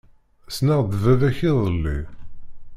Ssneɣ-d 0.47 0.91
baba-k 1.03 1.39
iḍelli. 1.49 1.97